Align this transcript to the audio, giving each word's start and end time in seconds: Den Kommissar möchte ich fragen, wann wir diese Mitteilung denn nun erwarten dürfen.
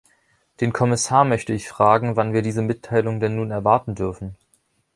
Den 0.61 0.73
Kommissar 0.73 1.25
möchte 1.25 1.53
ich 1.53 1.67
fragen, 1.69 2.15
wann 2.15 2.33
wir 2.33 2.41
diese 2.41 2.63
Mitteilung 2.63 3.19
denn 3.19 3.35
nun 3.35 3.51
erwarten 3.51 3.93
dürfen. 3.93 4.35